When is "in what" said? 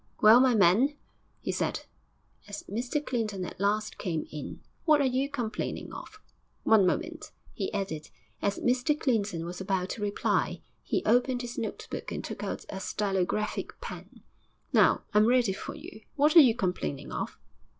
4.31-4.99